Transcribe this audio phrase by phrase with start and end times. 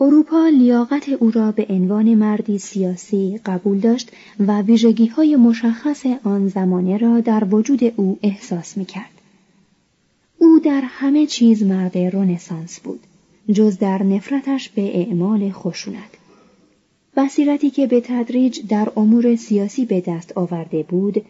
[0.00, 6.48] اروپا لیاقت او را به عنوان مردی سیاسی قبول داشت و ویژگی های مشخص آن
[6.48, 9.10] زمانه را در وجود او احساس می کرد.
[10.38, 13.00] او در همه چیز مرد رنسانس بود
[13.52, 16.10] جز در نفرتش به اعمال خشونت.
[17.16, 21.24] بصیرتی که به تدریج در امور سیاسی به دست آورده بود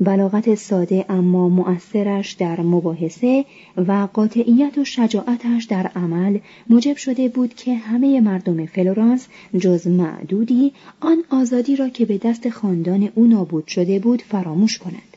[0.00, 3.44] بلاغت ساده اما مؤثرش در مباحثه
[3.76, 6.38] و قاطعیت و شجاعتش در عمل
[6.70, 12.48] موجب شده بود که همه مردم فلورانس جز معدودی آن آزادی را که به دست
[12.48, 15.13] خاندان او نابود شده بود فراموش کنند.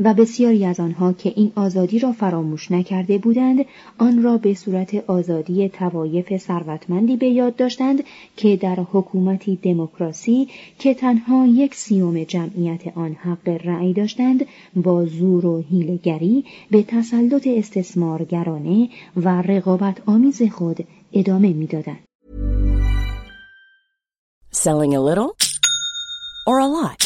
[0.00, 3.64] و بسیاری از آنها که این آزادی را فراموش نکرده بودند
[3.98, 8.04] آن را به صورت آزادی توایف ثروتمندی به یاد داشتند
[8.36, 10.48] که در حکومتی دموکراسی
[10.78, 14.46] که تنها یک سیوم جمعیت آن حق رأی داشتند
[14.76, 21.98] با زور و هیلگری به تسلط استثمارگرانه و رقابت آمیز خود ادامه می‌دادند.
[24.52, 25.30] Selling a little
[26.46, 27.05] or a lot?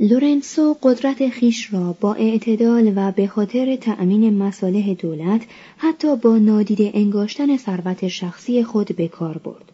[0.00, 5.40] لورنسو قدرت خیش را با اعتدال و به خاطر تأمین مصالح دولت
[5.76, 9.72] حتی با نادیده انگاشتن ثروت شخصی خود به کار برد.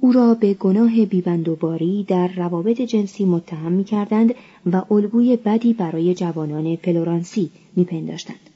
[0.00, 4.34] او را به گناه بیبندوباری در روابط جنسی متهم می کردند
[4.72, 8.50] و الگوی بدی برای جوانان فلورانسی می پنداشتند.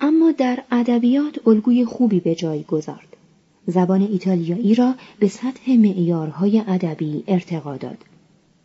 [0.00, 3.16] اما در ادبیات الگوی خوبی به جای گذارد.
[3.66, 7.98] زبان ایتالیایی را به سطح معیارهای ادبی ارتقا داد.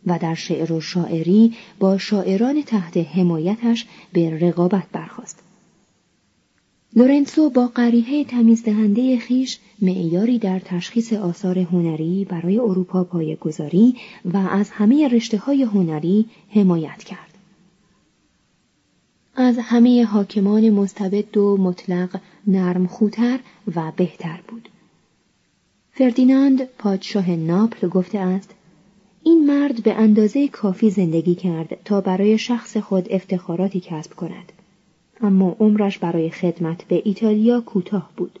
[0.06, 5.42] و در شعر و شاعری با شاعران تحت حمایتش به رقابت برخاست.
[6.96, 13.94] لورنسو با قریحه تمیزدهنده خیش معیاری در تشخیص آثار هنری برای اروپا پایگذاری
[14.24, 17.34] و از همه رشته های هنری حمایت کرد.
[19.36, 23.40] از همه حاکمان مستبد و مطلق نرم خوتر
[23.76, 24.68] و بهتر بود.
[25.92, 28.54] فردیناند پادشاه ناپل گفته است
[29.26, 34.52] این مرد به اندازه کافی زندگی کرد تا برای شخص خود افتخاراتی کسب کند.
[35.20, 38.38] اما عمرش برای خدمت به ایتالیا کوتاه بود.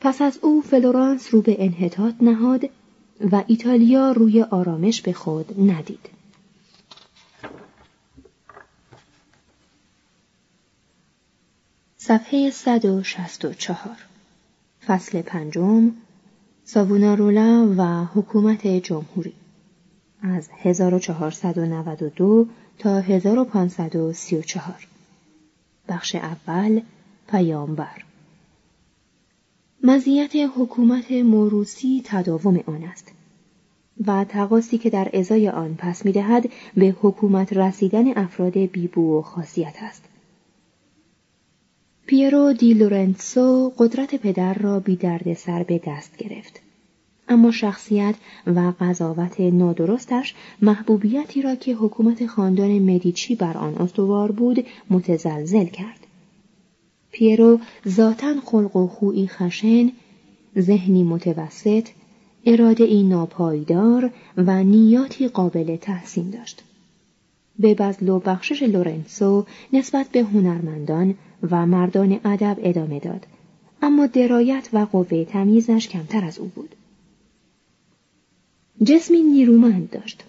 [0.00, 2.64] پس از او فلورانس رو به انحطاط نهاد
[3.32, 6.08] و ایتالیا روی آرامش به خود ندید.
[11.96, 13.96] صفحه 164
[14.86, 15.92] فصل پنجم.
[16.72, 19.32] ساوونارولا و حکومت جمهوری.
[20.22, 22.46] از 1492
[22.78, 24.86] تا 1534
[25.88, 26.80] بخش اول
[27.28, 28.04] پیامبر.
[29.84, 33.12] مزیت حکومت موروسی تداوم آن است
[34.06, 39.74] و تقاسی که در ازای آن پس می‌دهد به حکومت رسیدن افراد بیبو و خاصیت
[39.80, 40.09] است.
[42.10, 46.60] پیرو دی لورنسو قدرت پدر را بی درد سر به دست گرفت.
[47.28, 48.14] اما شخصیت
[48.46, 56.06] و قضاوت نادرستش محبوبیتی را که حکومت خاندان مدیچی بر آن استوار بود متزلزل کرد.
[57.12, 57.58] پیرو
[57.88, 59.92] ذاتا خلق و خویی خشن،
[60.58, 61.88] ذهنی متوسط،
[62.46, 66.62] اراده ای ناپایدار و نیاتی قابل تحسین داشت.
[67.58, 71.14] به بذل و بخشش لورنسو نسبت به هنرمندان
[71.50, 73.26] و مردان ادب ادامه داد.
[73.82, 76.74] اما درایت و قوه تمیزش کمتر از او بود.
[78.84, 80.24] جسمی نیرومند داشت.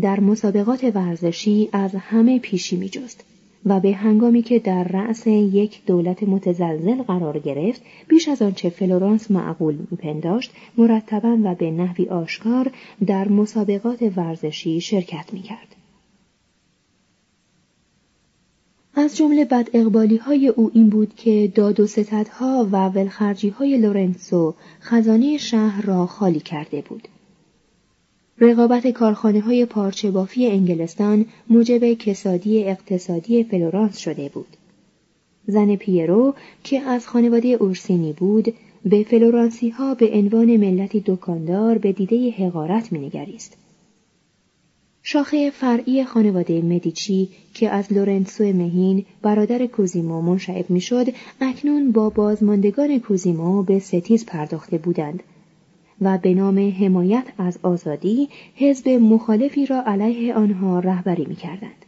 [0.00, 3.24] در مسابقات ورزشی از همه پیشی می جست
[3.66, 9.30] و به هنگامی که در رأس یک دولت متزلزل قرار گرفت بیش از آنچه فلورانس
[9.30, 12.72] معقول میپنداشت مرتبا و به نحوی آشکار
[13.06, 15.76] در مسابقات ورزشی شرکت می‌کرد.
[18.94, 23.78] از جمله بد اقبالی های او این بود که داد و ستدها و ولخرجی های
[23.78, 27.08] لورنسو خزانه شهر را خالی کرده بود.
[28.38, 34.56] رقابت کارخانه های پارچه بافی انگلستان موجب کسادی اقتصادی فلورانس شده بود.
[35.46, 36.34] زن پیرو
[36.64, 38.54] که از خانواده اورسینی بود
[38.84, 43.56] به فلورانسی ها به عنوان ملتی دکاندار به دیده حقارت مینگریست.
[45.04, 51.06] شاخه فرعی خانواده مدیچی که از لورنسو مهین برادر کوزیمو منشعب می‌شد
[51.40, 55.22] اکنون با بازماندگان کوزیمو به ستیز پرداخته بودند
[56.00, 61.84] و به نام حمایت از آزادی حزب مخالفی را علیه آنها رهبری می‌کردند.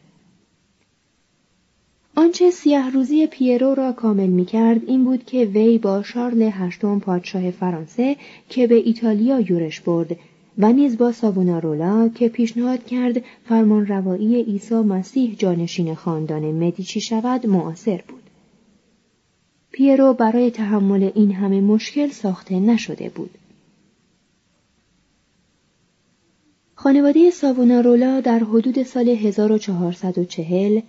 [2.17, 6.99] آنچه سیاه روزی پیرو را کامل می کرد این بود که وی با شارل هشتم
[6.99, 8.17] پادشاه فرانسه
[8.49, 10.17] که به ایتالیا یورش برد
[10.59, 17.47] و نیز با سابونارولا که پیشنهاد کرد فرمان روایی عیسی مسیح جانشین خاندان مدیچی شود
[17.47, 18.23] معاصر بود.
[19.73, 23.31] پیرو برای تحمل این همه مشکل ساخته نشده بود.
[26.75, 30.81] خانواده ساوونارولا در حدود سال 1440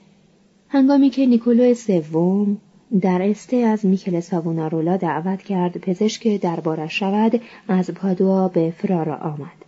[0.69, 2.57] هنگامی که نیکولو سوم
[3.01, 9.65] در استه از میکل ساوونارولا دعوت کرد پزشک دربارش شود از پادوا به فرارا آمد.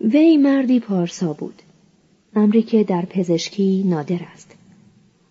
[0.00, 1.62] وی مردی پارسا بود.
[2.36, 4.56] امری که در پزشکی نادر است.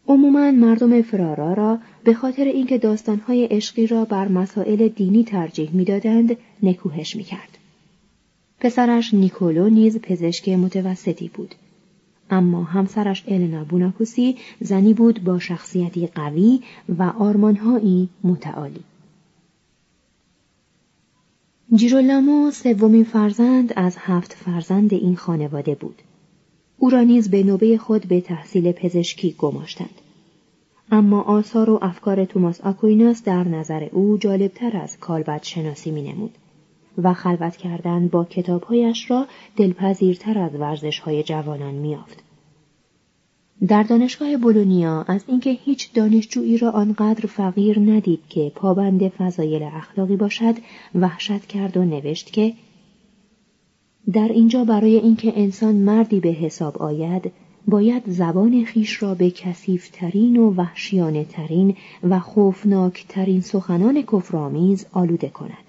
[0.07, 6.37] عموما مردم فرارا را به خاطر اینکه داستانهای عشقی را بر مسائل دینی ترجیح می‌دادند
[6.63, 7.57] نکوهش می‌کرد.
[8.59, 11.55] پسرش نیکولو نیز پزشک متوسطی بود.
[12.29, 16.61] اما همسرش النا بوناکوسی زنی بود با شخصیتی قوی
[16.97, 18.83] و آرمانهایی متعالی.
[21.75, 26.01] جیرولامو سومین فرزند از هفت فرزند این خانواده بود.
[26.77, 30.01] او را نیز به نوبه خود به تحصیل پزشکی گماشتند.
[30.91, 36.37] اما آثار و افکار توماس آکویناس در نظر او جالبتر از کالبد شناسی می نمود
[36.97, 39.25] و خلوت کردن با کتابهایش را
[39.55, 42.23] دلپذیرتر از ورزشهای جوانان میافت.
[43.67, 50.15] در دانشگاه بولونیا از اینکه هیچ دانشجویی را آنقدر فقیر ندید که پابند فضایل اخلاقی
[50.15, 50.55] باشد
[50.95, 52.53] وحشت کرد و نوشت که
[54.13, 57.31] در اینجا برای اینکه انسان مردی به حساب آید
[57.67, 65.29] باید زبان خیش را به کثیفترین و وحشیانه ترین و خوفناک ترین سخنان کفرآمیز آلوده
[65.29, 65.64] کند.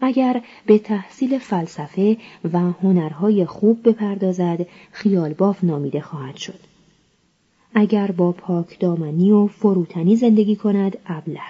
[0.00, 2.16] اگر به تحصیل فلسفه
[2.52, 6.60] و هنرهای خوب بپردازد خیال باف نامیده خواهد شد.
[7.74, 11.40] اگر با پاک دامنی و فروتنی زندگی کند ابله.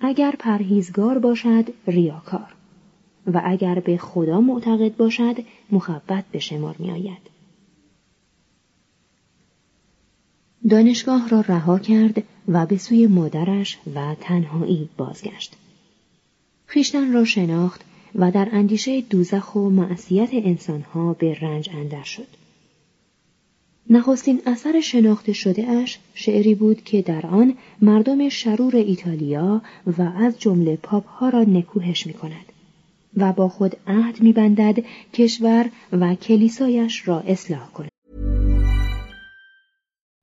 [0.00, 2.54] اگر پرهیزگار باشد ریاکار
[3.26, 5.36] و اگر به خدا معتقد باشد
[5.72, 7.32] مخبت به شمار می آید.
[10.70, 15.56] دانشگاه را رها کرد و به سوی مادرش و تنهایی بازگشت.
[16.72, 17.80] خیشتن را شناخت
[18.14, 22.26] و در اندیشه دوزخ و معصیت انسانها به رنج اندر شد.
[23.90, 29.62] نخستین اثر شناخته شده اش شعری بود که در آن مردم شرور ایتالیا
[29.98, 32.52] و از جمله پاپ ها را نکوهش می کند
[33.16, 37.91] و با خود عهد می بندد کشور و کلیسایش را اصلاح کند.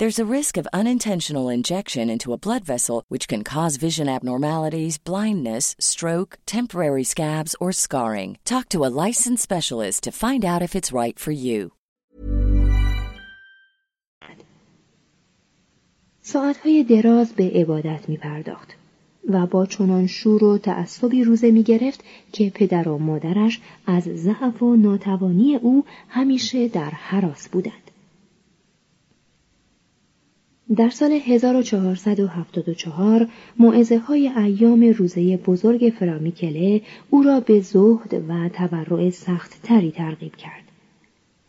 [0.00, 4.96] There's a risk of unintentional injection into a blood vessel, which can cause vision abnormalities,
[4.96, 8.38] blindness, stroke, temporary scabs, or scarring.
[8.44, 11.72] Talk to a licensed specialist to find out if it's right for you.
[16.22, 18.68] ساعتهای دراز به عبادت می پرداخت
[19.28, 24.62] و با چنان شور و تعصبی روزه می گرفت که پدر و مادرش از ضعف
[24.62, 27.87] و ناتوانی او همیشه در حراس بودند.
[30.76, 39.10] در سال 1474 معزه های ایام روزه بزرگ فرامیکله او را به زهد و تبرع
[39.10, 40.62] سخت تری ترغیب کرد.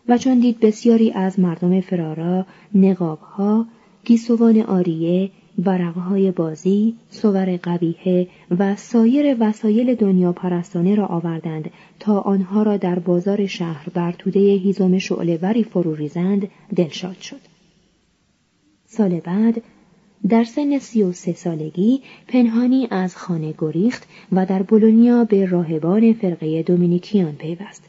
[0.08, 2.46] و چون دید بسیاری از مردم فرارا
[2.76, 3.66] نقابها،
[4.06, 5.30] گیسوان آریه،
[5.66, 8.28] ورقهای بازی، سور قبیهه
[8.60, 14.40] و سایر وسایل دنیا پرستانه را آوردند تا آنها را در بازار شهر بر توده
[14.40, 17.49] هیزم شعلهوری فرو ریزند دلشاد شد.
[18.92, 19.62] سال بعد
[20.30, 26.14] در سن سی و سه سالگی پنهانی از خانه گریخت و در بولونیا به راهبان
[26.14, 27.84] فرقه دومینیکیان پیوست.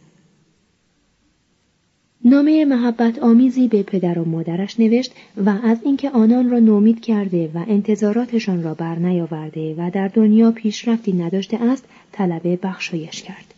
[2.25, 7.51] نامه محبت آمیزی به پدر و مادرش نوشت و از اینکه آنان را نومید کرده
[7.55, 13.50] و انتظاراتشان را بر نیاورده و در دنیا پیشرفتی نداشته است طلب بخشایش کرد.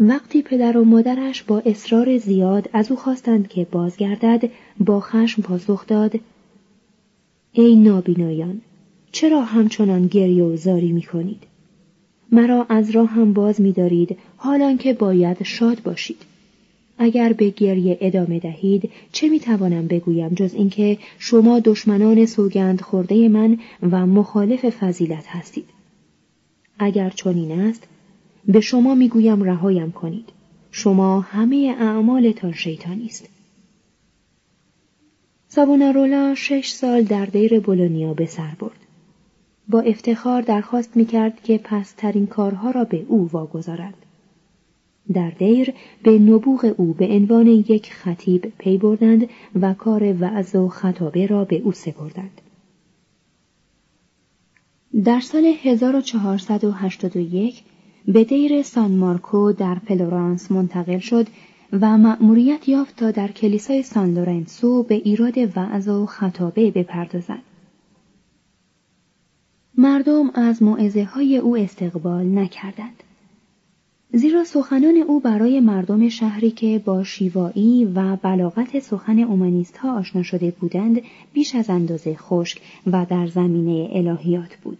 [0.00, 4.50] وقتی پدر و مادرش با اصرار زیاد از او خواستند که بازگردد
[4.80, 6.20] با خشم پاسخ داد
[7.52, 8.60] ای نابینایان
[9.12, 11.42] چرا همچنان گریه و زاری می کنید؟
[12.32, 16.22] مرا از راه هم باز می دارید حالان که باید شاد باشید.
[16.98, 23.28] اگر به گریه ادامه دهید چه می توانم بگویم جز اینکه شما دشمنان سوگند خورده
[23.28, 23.58] من
[23.90, 25.64] و مخالف فضیلت هستید.
[26.78, 27.88] اگر چنین است
[28.48, 30.28] به شما می‌گویم رهایم کنید.
[30.70, 33.28] شما همه اعمالتان شیطانی است.
[35.48, 38.86] سابونارولا شش سال در دیر بولونیا به سر برد.
[39.68, 43.94] با افتخار درخواست می‌کرد که پست‌ترین کارها را به او واگذارد
[45.12, 49.28] در دیر به نبوغ او به عنوان یک خطیب پی بردند
[49.60, 52.40] و کار وعظ و خطابه را به او سپردند.
[55.04, 57.62] در سال 1481
[58.12, 61.26] به دیر سان مارکو در فلورانس منتقل شد
[61.72, 67.38] و مأموریت یافت تا در کلیسای سان لورنسو به ایراد وعظ و خطابه بپردازد.
[69.78, 73.02] مردم از معزه های او استقبال نکردند.
[74.12, 80.22] زیرا سخنان او برای مردم شهری که با شیوایی و بلاغت سخن اومانیست ها آشنا
[80.22, 84.78] شده بودند بیش از اندازه خشک و در زمینه الهیات بود.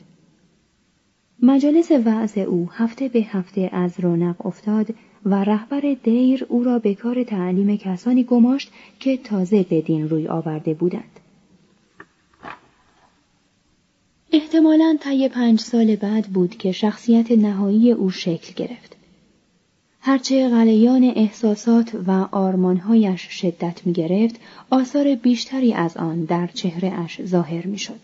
[1.42, 6.94] مجالس وعظ او هفته به هفته از رونق افتاد و رهبر دیر او را به
[6.94, 11.20] کار تعلیم کسانی گماشت که تازه به دین روی آورده بودند.
[14.32, 18.96] احتمالا طی پنج سال بعد بود که شخصیت نهایی او شکل گرفت.
[20.00, 24.40] هرچه غلیان احساسات و آرمانهایش شدت می گرفت،
[24.70, 28.00] آثار بیشتری از آن در چهره اش ظاهر می شد.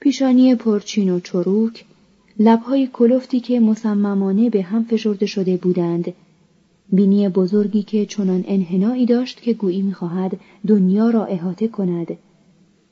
[0.00, 1.84] پیشانی پرچین و چروک،
[2.38, 6.12] لبهای کلفتی که مصممانه به هم فشرده شده بودند،
[6.92, 12.16] بینی بزرگی که چنان انحنایی داشت که گویی می‌خواهد دنیا را احاطه کند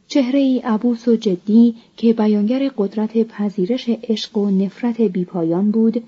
[0.09, 6.03] چهره ای عبوس و جدی که بیانگر قدرت پذیرش عشق و نفرت بیپایان بود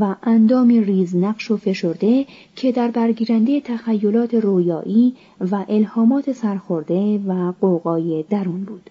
[0.00, 8.24] و اندامی ریزنقش و فشرده که در برگیرنده تخیلات رویایی و الهامات سرخورده و قوقای
[8.30, 8.90] درون بود.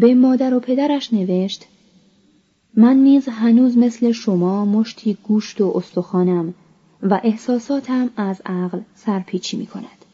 [0.00, 1.66] به مادر و پدرش نوشت
[2.76, 6.54] من نیز هنوز مثل شما مشتی گوشت و استخوانم
[7.02, 10.04] و احساساتم از عقل سرپیچی می کند.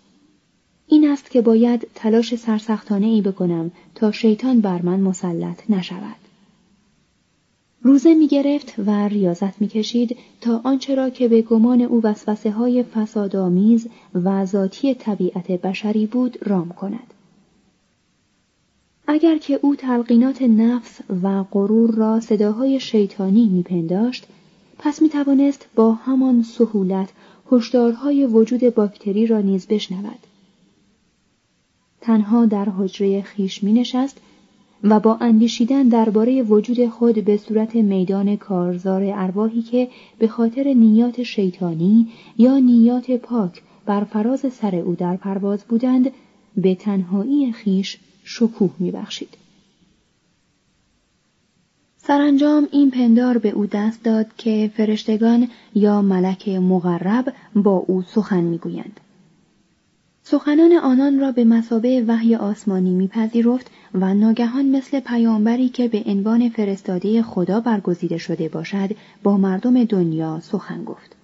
[0.87, 6.17] این است که باید تلاش سرسختانه ای بکنم تا شیطان بر من مسلط نشود.
[7.83, 12.51] روزه می گرفت و ریاضت می کشید تا آنچه را که به گمان او وسوسه
[12.51, 17.15] های فسادآمیز و ذاتی طبیعت بشری بود رام کند.
[19.13, 24.27] اگر که او تلقینات نفس و غرور را صداهای شیطانی میپنداشت
[24.79, 27.13] پس می‌توانست با همان سهولت
[27.53, 30.19] هشدارهای وجود باکتری را نیز بشنود.
[32.01, 34.21] تنها در حجره خیش می نشست
[34.85, 39.89] و با اندیشیدن درباره وجود خود به صورت میدان کارزار ارواحی که
[40.19, 46.11] به خاطر نیات شیطانی یا نیات پاک بر فراز سر او در پرواز بودند
[46.57, 47.99] به تنهایی خیش
[48.31, 49.29] شکوه میبخشید.
[51.97, 58.41] سرانجام این پندار به او دست داد که فرشتگان یا ملک مغرب با او سخن
[58.41, 59.01] می‌گویند.
[60.23, 66.49] سخنان آنان را به مسابه وحی آسمانی میپذیرفت و ناگهان مثل پیامبری که به عنوان
[66.49, 68.91] فرستاده خدا برگزیده شده باشد
[69.23, 71.20] با مردم دنیا سخن گفت.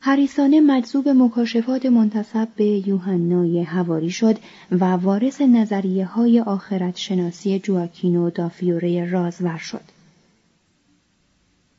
[0.00, 4.38] هریسانه مجذوب مکاشفات منتصب به یوحنای هواری شد
[4.70, 9.84] و وارث نظریه های آخرت شناسی جواکینو دافیوره رازور شد.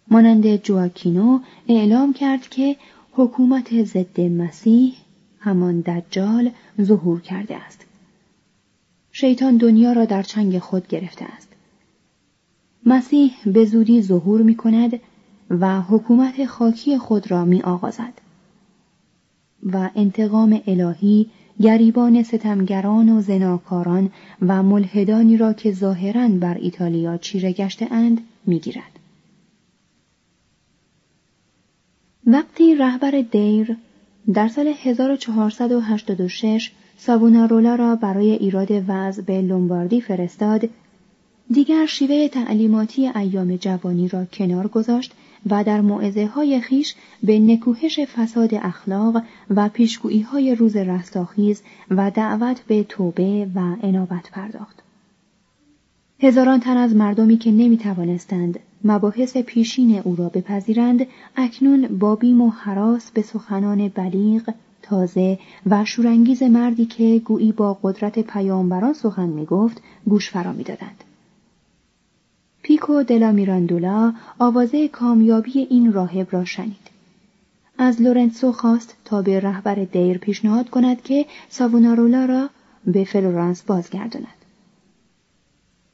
[0.08, 2.76] مانند جواکینو اعلام کرد که
[3.12, 4.94] حکومت ضد مسیح
[5.40, 6.52] همان دجال
[6.82, 7.86] ظهور کرده است.
[9.12, 11.50] شیطان دنیا را در چنگ خود گرفته است.
[12.86, 15.00] مسیح به زودی ظهور می کند
[15.50, 18.14] و حکومت خاکی خود را می آغازد.
[19.64, 21.30] و انتقام الهی
[21.62, 29.00] گریبان ستمگران و زناکاران و ملحدانی را که ظاهرا بر ایتالیا چیره گشته اند می‌گیرد.
[32.26, 33.78] وقتی رهبر دیر
[34.34, 40.70] در سال 1486 سابونارولا را برای ایراد وضع به لومباردی فرستاد
[41.52, 45.14] دیگر شیوه تعلیماتی ایام جوانی را کنار گذاشت
[45.50, 52.12] و در معزه های خیش به نکوهش فساد اخلاق و پیشگویی های روز رستاخیز و
[52.12, 54.84] دعوت به توبه و انابت پرداخت.
[56.22, 62.42] هزاران تن از مردمی که نمی توانستند مباحث پیشین او را بپذیرند اکنون با بیم
[62.42, 69.30] و حراس به سخنان بلیغ تازه و شورانگیز مردی که گویی با قدرت پیامبران سخن
[69.30, 71.04] می گفت گوش فرا می دادند.
[72.70, 76.90] پیکو دلا میراندولا آوازه کامیابی این راهب را شنید.
[77.78, 82.50] از لورنسو خواست تا به رهبر دیر پیشنهاد کند که ساونارولا را
[82.86, 84.46] به فلورانس بازگرداند.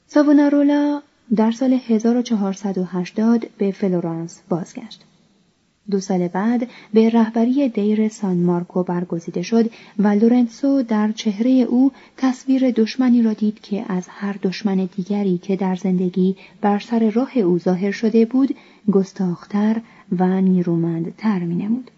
[0.07, 1.01] ساونارولا
[1.35, 5.03] در سال 1480 به فلورانس بازگشت.
[5.91, 11.91] دو سال بعد به رهبری دیر سان مارکو برگزیده شد و لورنسو در چهره او
[12.17, 17.37] تصویر دشمنی را دید که از هر دشمن دیگری که در زندگی بر سر راه
[17.37, 18.55] او ظاهر شده بود
[18.91, 19.81] گستاختر
[20.19, 21.91] و نیرومندتر می نمود.